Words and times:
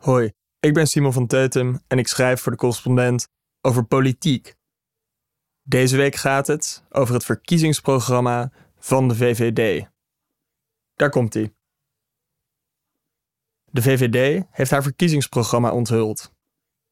Hoi, 0.00 0.32
ik 0.60 0.74
ben 0.74 0.86
Simon 0.86 1.12
van 1.12 1.26
Teutem 1.26 1.80
en 1.86 1.98
ik 1.98 2.08
schrijf 2.08 2.40
voor 2.40 2.52
de 2.52 2.58
correspondent 2.58 3.28
over 3.60 3.84
politiek. 3.84 4.54
Deze 5.62 5.96
week 5.96 6.14
gaat 6.14 6.46
het 6.46 6.84
over 6.88 7.14
het 7.14 7.24
verkiezingsprogramma 7.24 8.52
van 8.78 9.08
de 9.08 9.14
VVD. 9.14 9.88
Daar 10.94 11.10
komt 11.10 11.34
ie. 11.34 11.54
De 13.64 13.82
VVD 13.82 14.44
heeft 14.50 14.70
haar 14.70 14.82
verkiezingsprogramma 14.82 15.72
onthuld. 15.72 16.32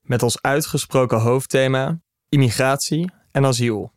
Met 0.01 0.23
als 0.23 0.43
uitgesproken 0.43 1.21
hoofdthema 1.21 2.01
immigratie 2.29 3.11
en 3.31 3.45
asiel. 3.45 3.93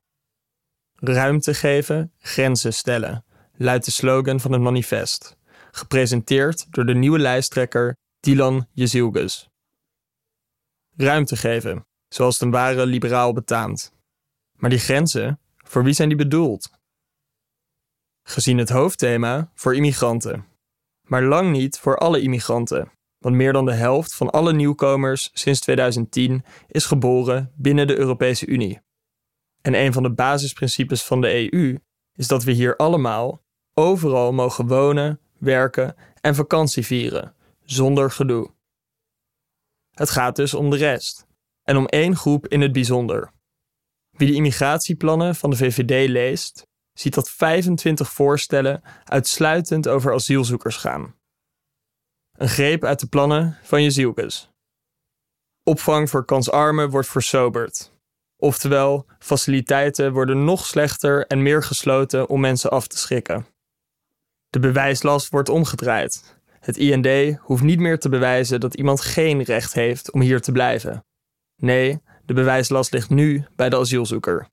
Ruimte 0.95 1.53
geven, 1.53 2.13
grenzen 2.17 2.73
stellen, 2.73 3.25
luidt 3.53 3.85
de 3.85 3.91
slogan 3.91 4.39
van 4.39 4.51
het 4.51 4.61
manifest. 4.61 5.37
Gepresenteerd 5.71 6.67
door 6.69 6.85
de 6.85 6.95
nieuwe 6.95 7.19
lijsttrekker 7.19 7.99
Dylan 8.21 8.67
Jezilgus. 8.71 9.49
Ruimte 10.95 11.35
geven, 11.35 11.85
zoals 12.07 12.33
het 12.33 12.43
een 12.43 12.51
ware 12.51 12.85
liberaal 12.85 13.33
betaamt. 13.33 13.93
Maar 14.57 14.69
die 14.69 14.79
grenzen, 14.79 15.39
voor 15.57 15.83
wie 15.83 15.93
zijn 15.93 16.07
die 16.07 16.17
bedoeld? 16.17 16.69
Gezien 18.23 18.57
het 18.57 18.69
hoofdthema 18.69 19.51
voor 19.53 19.75
immigranten. 19.75 20.45
Maar 21.07 21.23
lang 21.23 21.51
niet 21.51 21.79
voor 21.79 21.97
alle 21.97 22.21
immigranten, 22.21 22.91
want 23.17 23.35
meer 23.35 23.53
dan 23.53 23.65
de 23.65 23.73
helft 23.73 24.15
van 24.15 24.29
alle 24.29 24.53
nieuwkomers 24.53 25.29
sinds 25.33 25.59
2010 25.59 26.45
is 26.67 26.85
geboren 26.85 27.51
binnen 27.55 27.87
de 27.87 27.97
Europese 27.97 28.45
Unie. 28.45 28.81
En 29.61 29.73
een 29.73 29.93
van 29.93 30.03
de 30.03 30.13
basisprincipes 30.13 31.03
van 31.03 31.21
de 31.21 31.53
EU 31.53 31.79
is 32.13 32.27
dat 32.27 32.43
we 32.43 32.51
hier 32.51 32.75
allemaal 32.75 33.43
overal 33.73 34.33
mogen 34.33 34.67
wonen, 34.67 35.19
werken 35.37 35.95
en 36.19 36.35
vakantie 36.35 36.85
vieren, 36.85 37.35
zonder 37.71 38.11
gedoe. 38.11 38.51
Het 39.91 40.09
gaat 40.09 40.35
dus 40.35 40.53
om 40.53 40.69
de 40.69 40.77
rest, 40.77 41.27
en 41.63 41.77
om 41.77 41.85
één 41.85 42.15
groep 42.15 42.47
in 42.47 42.61
het 42.61 42.71
bijzonder. 42.71 43.31
Wie 44.11 44.27
de 44.27 44.33
immigratieplannen 44.35 45.35
van 45.35 45.49
de 45.49 45.55
VVD 45.55 46.09
leest, 46.09 46.67
ziet 46.93 47.13
dat 47.13 47.29
25 47.29 48.11
voorstellen 48.11 48.81
uitsluitend 49.03 49.87
over 49.87 50.13
asielzoekers 50.13 50.75
gaan. 50.75 51.15
Een 52.31 52.49
greep 52.49 52.83
uit 52.83 52.99
de 52.99 53.07
plannen 53.07 53.57
van 53.63 53.83
Jezielkes. 53.83 54.49
Opvang 55.63 56.09
voor 56.09 56.25
kansarmen 56.25 56.89
wordt 56.89 57.07
versoberd. 57.07 57.91
Oftewel, 58.37 59.05
faciliteiten 59.19 60.13
worden 60.13 60.43
nog 60.43 60.65
slechter 60.65 61.27
en 61.27 61.41
meer 61.41 61.63
gesloten 61.63 62.29
om 62.29 62.39
mensen 62.39 62.69
af 62.69 62.87
te 62.87 62.97
schrikken. 62.97 63.45
De 64.49 64.59
bewijslast 64.59 65.29
wordt 65.29 65.49
omgedraaid. 65.49 66.40
Het 66.61 66.77
IND 66.77 67.37
hoeft 67.39 67.63
niet 67.63 67.79
meer 67.79 67.99
te 67.99 68.09
bewijzen 68.09 68.59
dat 68.59 68.73
iemand 68.73 69.01
geen 69.01 69.43
recht 69.43 69.73
heeft 69.73 70.11
om 70.11 70.21
hier 70.21 70.41
te 70.41 70.51
blijven. 70.51 71.05
Nee, 71.55 72.01
de 72.25 72.33
bewijslast 72.33 72.93
ligt 72.93 73.09
nu 73.09 73.45
bij 73.55 73.69
de 73.69 73.77
asielzoeker. 73.77 74.49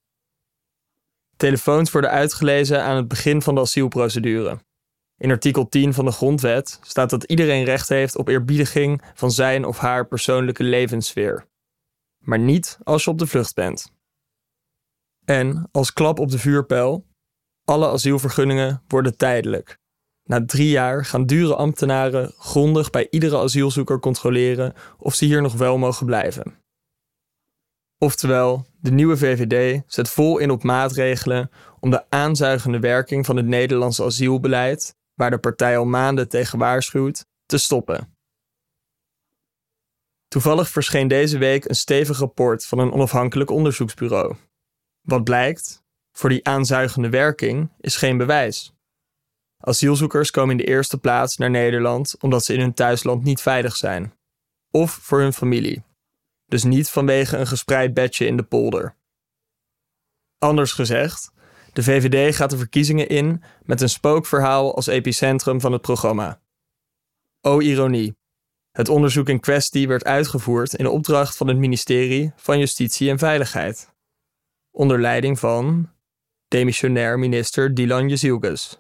Telefoons 1.37 1.91
worden 1.91 2.11
uitgelezen 2.11 2.83
aan 2.83 2.97
het 2.97 3.09
begin 3.09 3.43
van 3.43 3.55
de 3.55 3.61
asielprocedure. 3.61 4.59
In 5.17 5.31
artikel 5.31 5.69
10 5.69 5.95
van 5.95 6.05
de 6.05 6.11
Grondwet 6.11 6.79
staat 6.83 7.11
dat 7.11 7.25
iedereen 7.25 7.65
recht 7.65 7.89
heeft 7.89 8.17
op 8.17 8.29
eerbiediging 8.29 9.03
van 9.15 9.31
zijn 9.31 9.65
of 9.65 9.79
haar 9.79 10.07
persoonlijke 10.07 10.63
levenssfeer. 10.65 11.47
Maar 12.19 12.39
niet 12.39 12.79
als 12.83 13.05
je 13.05 13.11
op 13.11 13.19
de 13.19 13.27
vlucht 13.27 13.55
bent. 13.55 13.93
En 15.25 15.69
als 15.73 15.93
klap 15.93 16.19
op 16.19 16.31
de 16.31 16.39
vuurpijl, 16.39 17.07
alle 17.65 17.89
asielvergunningen 17.89 18.83
worden 18.87 19.17
tijdelijk. 19.17 19.79
Na 20.29 20.45
drie 20.45 20.69
jaar 20.69 21.05
gaan 21.05 21.27
dure 21.27 21.55
ambtenaren 21.55 22.33
grondig 22.39 22.91
bij 22.91 23.07
iedere 23.11 23.39
asielzoeker 23.39 23.99
controleren 23.99 24.75
of 24.99 25.15
ze 25.15 25.25
hier 25.25 25.43
nog 25.43 25.55
wel 25.55 25.79
mogen 25.79 26.07
blijven. 26.07 26.59
Oftewel, 27.99 28.67
de 28.81 28.91
nieuwe 28.91 29.17
VVD 29.17 29.83
zet 29.87 30.09
vol 30.09 30.39
in 30.39 30.51
op 30.51 30.63
maatregelen 30.63 31.51
om 31.81 31.91
de 31.91 32.11
aanzuigende 32.11 32.79
werking 32.79 33.27
van 33.27 33.37
het 33.37 33.47
Nederlandse 33.47 34.05
asielbeleid, 34.05 34.97
waar 35.15 35.31
de 35.31 35.39
partij 35.39 35.79
al 35.79 35.85
maanden 35.85 36.29
tegen 36.29 36.59
waarschuwt, 36.59 37.27
te 37.47 37.59
stoppen. 37.59 38.17
Toevallig 40.29 40.69
verscheen 40.69 41.09
deze 41.09 41.39
week 41.39 41.65
een 41.65 41.75
stevig 41.75 42.19
rapport 42.19 42.67
van 42.67 42.79
een 42.79 42.93
onafhankelijk 42.93 43.51
onderzoeksbureau. 43.51 44.37
Wat 45.01 45.25
blijkt? 45.25 45.83
Voor 46.13 46.29
die 46.29 46.45
aanzuigende 46.47 47.09
werking 47.09 47.71
is 47.81 47.97
geen 47.97 48.17
bewijs. 48.17 48.78
Asielzoekers 49.59 50.31
komen 50.31 50.51
in 50.51 50.65
de 50.65 50.73
eerste 50.73 50.99
plaats 50.99 51.37
naar 51.37 51.51
Nederland 51.51 52.15
omdat 52.21 52.45
ze 52.45 52.55
in 52.55 52.61
hun 52.61 52.75
thuisland 52.75 53.25
niet 53.25 53.41
veilig 53.41 53.77
zijn. 53.77 54.13
Of 54.71 54.93
voor 54.93 55.21
hun 55.21 55.33
familie. 55.33 55.85
Dus 56.47 56.65
niet 56.65 56.91
vanwege 56.91 57.37
een 57.37 57.47
gespreid 57.47 57.95
bedje 57.95 58.27
in 58.27 58.37
de 58.37 58.43
polder. 58.43 58.97
Anders 60.39 60.73
gezegd, 60.73 61.33
de 61.73 61.83
VVD 61.83 62.37
gaat 62.37 62.51
de 62.51 62.57
verkiezingen 62.57 63.09
in 63.09 63.43
met 63.63 63.81
een 63.81 63.89
spookverhaal 63.89 64.75
als 64.75 64.87
epicentrum 64.87 65.61
van 65.61 65.73
het 65.73 65.83
programma. 65.83 66.41
O 67.41 67.61
ironie. 67.61 68.17
Het 68.71 68.89
onderzoek 68.89 69.29
in 69.29 69.41
kwestie 69.41 69.89
werd 69.89 70.05
uitgevoerd 70.05 70.75
in 70.75 70.87
opdracht 70.87 71.37
van 71.37 71.49
het 71.49 71.57
ministerie 71.57 72.33
van 72.37 72.59
Justitie 72.59 73.11
en 73.11 73.19
Veiligheid. 73.19 73.95
Onder 74.71 75.01
leiding 75.01 75.39
van 75.39 75.93
demissionair 76.49 77.19
minister 77.19 77.75
Dylan 77.75 78.09
Jezielgus. 78.09 78.79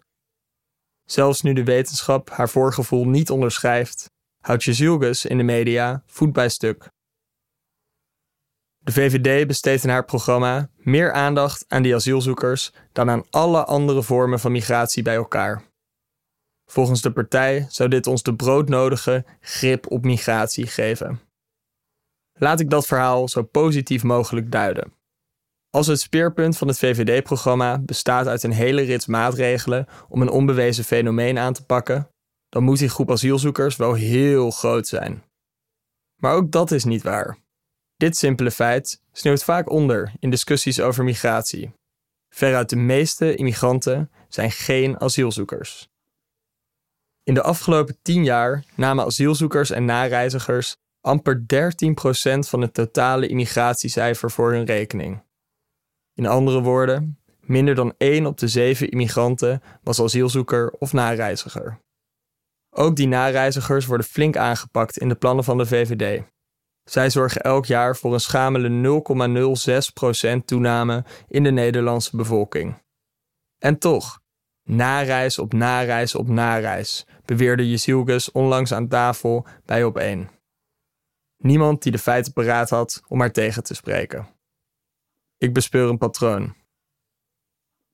Zelfs 1.10 1.42
nu 1.42 1.52
de 1.52 1.64
wetenschap 1.64 2.30
haar 2.30 2.48
voorgevoel 2.48 3.06
niet 3.06 3.30
onderschrijft, 3.30 4.10
houdt 4.40 4.64
Jezielgus 4.64 5.24
in 5.24 5.36
de 5.36 5.42
media 5.42 6.02
voet 6.06 6.32
bij 6.32 6.48
stuk. 6.48 6.88
De 8.78 8.92
VVD 8.92 9.46
besteedt 9.46 9.84
in 9.84 9.90
haar 9.90 10.04
programma 10.04 10.70
meer 10.76 11.12
aandacht 11.12 11.64
aan 11.68 11.82
die 11.82 11.94
asielzoekers 11.94 12.72
dan 12.92 13.10
aan 13.10 13.24
alle 13.30 13.64
andere 13.64 14.02
vormen 14.02 14.40
van 14.40 14.52
migratie 14.52 15.02
bij 15.02 15.14
elkaar. 15.14 15.62
Volgens 16.70 17.02
de 17.02 17.12
partij 17.12 17.66
zou 17.68 17.88
dit 17.88 18.06
ons 18.06 18.22
de 18.22 18.34
broodnodige 18.34 19.24
grip 19.40 19.90
op 19.90 20.04
migratie 20.04 20.66
geven. 20.66 21.20
Laat 22.32 22.60
ik 22.60 22.70
dat 22.70 22.86
verhaal 22.86 23.28
zo 23.28 23.42
positief 23.42 24.02
mogelijk 24.02 24.52
duiden. 24.52 24.97
Als 25.70 25.86
het 25.86 26.00
speerpunt 26.00 26.56
van 26.56 26.68
het 26.68 26.78
VVD-programma 26.78 27.78
bestaat 27.78 28.26
uit 28.26 28.42
een 28.42 28.52
hele 28.52 28.82
rits 28.82 29.06
maatregelen 29.06 29.86
om 30.08 30.22
een 30.22 30.30
onbewezen 30.30 30.84
fenomeen 30.84 31.38
aan 31.38 31.52
te 31.52 31.64
pakken, 31.64 32.08
dan 32.48 32.62
moet 32.62 32.78
die 32.78 32.88
groep 32.88 33.10
asielzoekers 33.10 33.76
wel 33.76 33.94
heel 33.94 34.50
groot 34.50 34.86
zijn. 34.86 35.22
Maar 36.16 36.34
ook 36.34 36.50
dat 36.50 36.70
is 36.70 36.84
niet 36.84 37.02
waar. 37.02 37.38
Dit 37.96 38.16
simpele 38.16 38.50
feit 38.50 39.02
sneeuwt 39.12 39.44
vaak 39.44 39.70
onder 39.70 40.12
in 40.18 40.30
discussies 40.30 40.80
over 40.80 41.04
migratie. 41.04 41.72
Veruit 42.28 42.70
de 42.70 42.76
meeste 42.76 43.34
immigranten 43.34 44.10
zijn 44.28 44.50
geen 44.50 45.00
asielzoekers. 45.00 45.88
In 47.22 47.34
de 47.34 47.42
afgelopen 47.42 47.98
tien 48.02 48.24
jaar 48.24 48.64
namen 48.74 49.04
asielzoekers 49.04 49.70
en 49.70 49.84
nareizigers 49.84 50.76
amper 51.00 51.40
13% 51.40 51.44
van 52.38 52.60
het 52.60 52.74
totale 52.74 53.26
immigratiecijfer 53.26 54.30
voor 54.30 54.52
hun 54.52 54.64
rekening. 54.64 55.26
In 56.18 56.26
andere 56.26 56.60
woorden, 56.60 57.18
minder 57.40 57.74
dan 57.74 57.94
1 57.98 58.26
op 58.26 58.38
de 58.38 58.48
7 58.48 58.88
immigranten 58.90 59.62
was 59.82 60.00
asielzoeker 60.02 60.70
of 60.70 60.92
nareiziger. 60.92 61.80
Ook 62.70 62.96
die 62.96 63.08
nareizigers 63.08 63.86
worden 63.86 64.06
flink 64.06 64.36
aangepakt 64.36 64.98
in 64.98 65.08
de 65.08 65.14
plannen 65.14 65.44
van 65.44 65.58
de 65.58 65.66
VVD. 65.66 66.22
Zij 66.84 67.10
zorgen 67.10 67.40
elk 67.40 67.66
jaar 67.66 67.96
voor 67.96 68.12
een 68.12 68.20
schamele 68.20 69.02
0,06% 70.38 70.44
toename 70.44 71.04
in 71.28 71.42
de 71.42 71.50
Nederlandse 71.50 72.16
bevolking. 72.16 72.82
En 73.58 73.78
toch, 73.78 74.20
nareis 74.62 75.38
op 75.38 75.52
nareis 75.52 76.14
op 76.14 76.28
nareis, 76.28 77.06
beweerde 77.24 77.70
Jezielgus 77.70 78.32
onlangs 78.32 78.72
aan 78.72 78.88
tafel 78.88 79.46
bij 79.64 79.84
op 79.84 79.96
1. 79.96 80.28
Niemand 81.36 81.82
die 81.82 81.92
de 81.92 81.98
feiten 81.98 82.32
paraat 82.32 82.70
had 82.70 83.02
om 83.08 83.20
haar 83.20 83.32
tegen 83.32 83.62
te 83.62 83.74
spreken. 83.74 84.37
Ik 85.38 85.52
bespeur 85.52 85.88
een 85.88 85.98
patroon. 85.98 86.54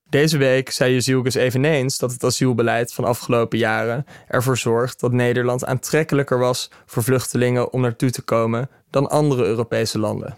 Deze 0.08 0.38
week 0.38 0.70
zei 0.70 0.92
Jezielkus 0.92 1.34
eveneens 1.34 1.98
dat 1.98 2.12
het 2.12 2.24
asielbeleid 2.24 2.92
van 2.92 3.04
afgelopen 3.04 3.58
jaren 3.58 4.06
ervoor 4.28 4.58
zorgt 4.58 5.00
dat 5.00 5.12
Nederland 5.12 5.64
aantrekkelijker 5.64 6.38
was 6.38 6.70
voor 6.86 7.02
vluchtelingen 7.02 7.72
om 7.72 7.80
naartoe 7.80 8.10
te 8.10 8.22
komen 8.22 8.70
dan 8.90 9.10
andere 9.10 9.44
Europese 9.44 9.98
landen. 9.98 10.36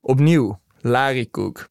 Opnieuw, 0.00 0.60
larikoek. 0.80 1.68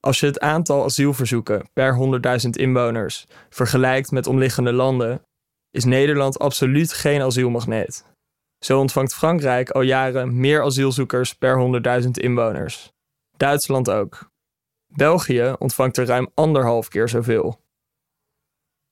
Als 0.00 0.20
je 0.20 0.26
het 0.26 0.40
aantal 0.40 0.84
asielverzoeken 0.84 1.68
per 1.72 2.20
100.000 2.44 2.50
inwoners 2.50 3.26
vergelijkt 3.48 4.10
met 4.10 4.26
omliggende 4.26 4.72
landen, 4.72 5.22
is 5.70 5.84
Nederland 5.84 6.38
absoluut 6.38 6.92
geen 6.92 7.22
asielmagneet. 7.22 8.04
Zo 8.58 8.78
ontvangt 8.78 9.14
Frankrijk 9.14 9.70
al 9.70 9.82
jaren 9.82 10.40
meer 10.40 10.62
asielzoekers 10.62 11.34
per 11.34 11.82
100.000 12.02 12.10
inwoners. 12.10 12.92
Duitsland 13.36 13.90
ook. 13.90 14.30
België 14.86 15.54
ontvangt 15.58 15.96
er 15.96 16.06
ruim 16.06 16.30
anderhalf 16.34 16.88
keer 16.88 17.08
zoveel. 17.08 17.60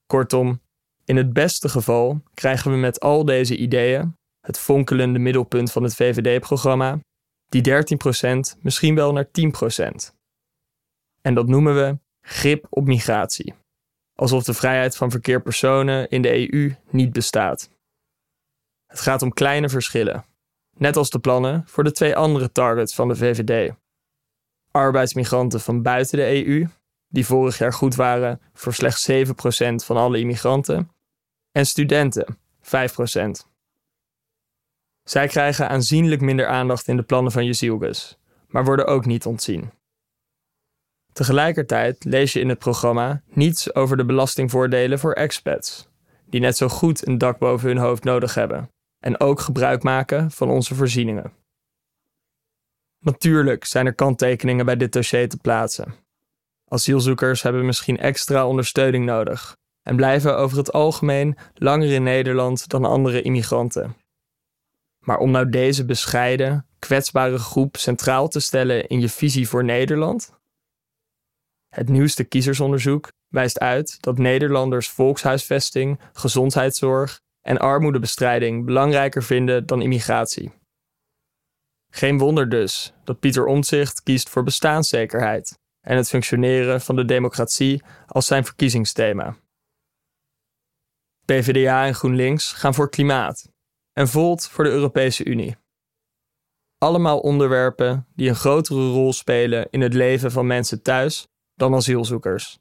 Kortom, 0.07 0.61
in 1.05 1.17
het 1.17 1.33
beste 1.33 1.69
geval 1.69 2.23
krijgen 2.35 2.71
we 2.71 2.77
met 2.77 3.01
al 3.01 3.25
deze 3.25 3.57
ideeën, 3.57 4.17
het 4.41 4.59
fonkelende 4.59 5.19
middelpunt 5.19 5.73
van 5.73 5.83
het 5.83 5.95
VVD-programma, 5.95 6.99
die 7.49 7.63
13% 8.55 8.61
misschien 8.61 8.95
wel 8.95 9.13
naar 9.13 9.27
10%. 9.27 9.31
En 11.21 11.35
dat 11.35 11.47
noemen 11.47 11.75
we 11.75 11.99
grip 12.21 12.67
op 12.71 12.85
migratie. 12.85 13.55
Alsof 14.15 14.45
de 14.45 14.55
vrijheid 14.55 14.97
van 14.97 15.11
verkeer 15.11 15.43
personen 15.43 16.09
in 16.09 16.23
de 16.23 16.53
EU 16.53 16.75
niet 16.91 17.13
bestaat. 17.13 17.71
Het 18.87 19.01
gaat 19.01 19.23
om 19.23 19.33
kleine 19.33 19.69
verschillen, 19.69 20.25
net 20.77 20.97
als 20.97 21.11
de 21.11 21.19
plannen 21.19 21.67
voor 21.67 21.85
de 21.85 21.93
twee 21.93 22.17
andere 22.17 22.53
targets 22.53 22.95
van 22.95 23.09
de 23.09 23.17
VVD. 23.17 23.75
Arbeidsmigranten 24.71 25.61
van 25.61 25.83
buiten 25.83 26.19
de 26.19 26.47
EU, 26.47 26.67
die 27.09 27.27
vorig 27.27 27.59
jaar 27.59 27.73
goed 27.73 27.95
waren 27.95 28.41
voor 28.53 28.75
slechts 28.75 29.11
7% 29.11 29.15
van 29.85 29.97
alle 29.97 30.19
immigranten, 30.19 30.91
en 31.53 31.67
studenten, 31.67 32.39
5%. 32.61 33.49
Zij 35.03 35.27
krijgen 35.27 35.69
aanzienlijk 35.69 36.21
minder 36.21 36.47
aandacht 36.47 36.89
in 36.89 36.97
de 36.97 37.03
plannen 37.03 37.33
van 37.33 37.45
Jezielgus, 37.45 38.19
maar 38.47 38.65
worden 38.65 38.87
ook 38.87 39.07
niet 39.07 39.27
ontzien. 39.27 39.71
Tegelijkertijd 41.13 42.05
lees 42.05 42.33
je 42.33 42.41
in 42.41 42.49
het 42.49 42.59
programma 42.59 43.23
niets 43.27 43.75
over 43.75 43.97
de 43.97 44.05
belastingvoordelen 44.05 44.99
voor 44.99 45.13
expats, 45.13 45.89
die 46.27 46.41
net 46.41 46.57
zo 46.57 46.69
goed 46.69 47.07
een 47.07 47.19
dak 47.19 47.39
boven 47.39 47.69
hun 47.69 47.79
hoofd 47.79 48.05
nodig 48.05 48.35
hebben 48.35 48.71
en 48.99 49.21
ook 49.21 49.41
gebruik 49.41 49.83
maken 49.83 50.31
van 50.31 50.51
onze 50.51 50.75
voorzieningen. 50.75 51.40
Natuurlijk 53.01 53.65
zijn 53.65 53.87
er 53.87 53.95
kanttekeningen 53.95 54.65
bij 54.65 54.77
dit 54.77 54.93
dossier 54.93 55.29
te 55.29 55.37
plaatsen. 55.37 55.95
Asielzoekers 56.69 57.43
hebben 57.43 57.67
misschien 57.67 57.99
extra 57.99 58.47
ondersteuning 58.47 59.05
nodig 59.05 59.57
en 59.83 59.97
blijven 59.97 60.37
over 60.37 60.59
het 60.59 60.73
algemeen 60.73 61.37
langer 61.55 61.91
in 61.91 62.03
Nederland 62.03 62.69
dan 62.69 62.85
andere 62.85 63.23
immigranten. 63.23 63.97
Maar 64.99 65.19
om 65.19 65.31
nou 65.31 65.49
deze 65.49 65.85
bescheiden, 65.85 66.67
kwetsbare 66.79 67.39
groep 67.39 67.77
centraal 67.77 68.29
te 68.29 68.41
stellen 68.41 68.87
in 68.87 69.01
je 69.01 69.09
visie 69.09 69.49
voor 69.49 69.65
Nederland? 69.65 70.39
Het 71.69 71.89
nieuwste 71.89 72.25
kiezersonderzoek 72.25 73.13
wijst 73.29 73.59
uit 73.59 73.97
dat 74.01 74.19
Nederlanders 74.19 74.89
volkshuisvesting, 74.89 76.01
gezondheidszorg 76.13 77.21
en 77.41 77.59
armoedebestrijding 77.59 78.65
belangrijker 78.65 79.23
vinden 79.23 79.67
dan 79.67 79.83
immigratie. 79.83 80.60
Geen 81.91 82.19
wonder 82.19 82.49
dus 82.49 82.95
dat 83.05 83.21
Pieter 83.21 83.47
Omtzigt 83.47 84.03
kiest 84.03 84.29
voor 84.29 84.43
bestaanszekerheid 84.43 85.59
en 85.81 85.97
het 85.97 86.09
functioneren 86.09 86.81
van 86.81 86.97
de 86.97 87.05
democratie 87.05 87.83
als 88.07 88.27
zijn 88.27 88.45
verkiezingsthema. 88.45 89.37
PvdA 91.25 91.87
en 91.87 91.95
GroenLinks 91.95 92.53
gaan 92.53 92.75
voor 92.75 92.91
klimaat 92.91 93.49
en 93.93 94.09
Volt 94.09 94.49
voor 94.49 94.65
de 94.65 94.71
Europese 94.71 95.25
Unie. 95.25 95.57
Allemaal 96.79 97.21
onderwerpen 97.21 98.07
die 98.15 98.29
een 98.29 98.35
grotere 98.35 98.91
rol 98.91 99.13
spelen 99.13 99.67
in 99.71 99.81
het 99.81 99.95
leven 99.95 100.33
van 100.33 100.47
mensen 100.47 100.83
thuis 100.83 101.29
dan 101.55 101.75
asielzoekers. 101.75 102.59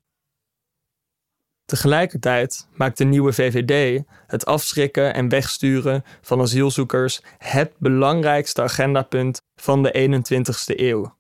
Tegelijkertijd 1.69 2.68
maakt 2.74 2.98
de 2.98 3.04
nieuwe 3.04 3.33
VVD 3.33 4.04
het 4.27 4.45
afschrikken 4.45 5.13
en 5.13 5.30
wegsturen 5.30 6.04
van 6.21 6.42
asielzoekers 6.42 7.21
het 7.38 7.74
belangrijkste 7.77 8.62
agendapunt 8.62 9.42
van 9.56 9.83
de 9.83 9.92
21ste 9.94 10.80
eeuw. 10.80 11.18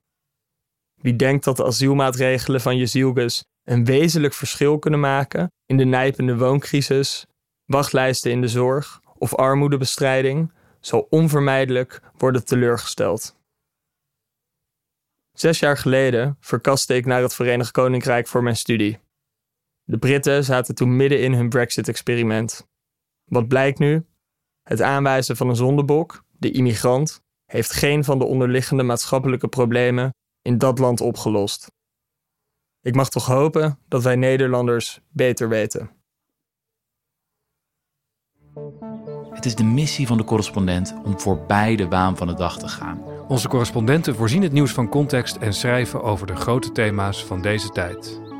Wie 1.01 1.15
denkt 1.15 1.43
dat 1.43 1.57
de 1.57 1.65
asielmaatregelen 1.65 2.61
van 2.61 2.77
Jezielgus 2.77 3.43
een 3.63 3.85
wezenlijk 3.85 4.33
verschil 4.33 4.79
kunnen 4.79 4.99
maken 4.99 5.51
in 5.65 5.77
de 5.77 5.85
nijpende 5.85 6.37
wooncrisis, 6.37 7.25
wachtlijsten 7.65 8.31
in 8.31 8.41
de 8.41 8.47
zorg 8.47 8.99
of 9.17 9.35
armoedebestrijding, 9.35 10.53
zal 10.79 11.07
onvermijdelijk 11.09 12.01
worden 12.17 12.45
teleurgesteld. 12.45 13.35
Zes 15.33 15.59
jaar 15.59 15.77
geleden 15.77 16.37
verkaste 16.39 16.95
ik 16.95 17.05
naar 17.05 17.21
het 17.21 17.35
Verenigd 17.35 17.71
Koninkrijk 17.71 18.27
voor 18.27 18.43
mijn 18.43 18.55
studie. 18.55 18.99
De 19.89 19.97
Britten 19.97 20.43
zaten 20.43 20.75
toen 20.75 20.95
midden 20.95 21.21
in 21.21 21.33
hun 21.33 21.49
Brexit-experiment. 21.49 22.67
Wat 23.23 23.47
blijkt 23.47 23.79
nu? 23.79 24.05
Het 24.63 24.81
aanwijzen 24.81 25.37
van 25.37 25.49
een 25.49 25.55
zondebok, 25.55 26.23
de 26.31 26.51
immigrant, 26.51 27.21
heeft 27.45 27.71
geen 27.71 28.03
van 28.03 28.19
de 28.19 28.25
onderliggende 28.25 28.83
maatschappelijke 28.83 29.47
problemen 29.47 30.13
in 30.41 30.57
dat 30.57 30.79
land 30.79 31.01
opgelost. 31.01 31.71
Ik 32.81 32.95
mag 32.95 33.09
toch 33.09 33.25
hopen 33.25 33.79
dat 33.87 34.03
wij 34.03 34.15
Nederlanders 34.15 34.99
beter 35.09 35.49
weten. 35.49 35.89
Het 39.29 39.45
is 39.45 39.55
de 39.55 39.63
missie 39.63 40.07
van 40.07 40.17
de 40.17 40.23
correspondent 40.23 40.95
om 41.03 41.19
voorbij 41.19 41.75
de 41.75 41.87
waan 41.87 42.17
van 42.17 42.27
de 42.27 42.33
dag 42.33 42.59
te 42.59 42.67
gaan. 42.67 43.03
Onze 43.27 43.47
correspondenten 43.47 44.15
voorzien 44.15 44.41
het 44.43 44.51
nieuws 44.51 44.71
van 44.71 44.89
context 44.89 45.35
en 45.35 45.53
schrijven 45.53 46.01
over 46.01 46.27
de 46.27 46.35
grote 46.35 46.71
thema's 46.71 47.25
van 47.25 47.41
deze 47.41 47.69
tijd. 47.69 48.28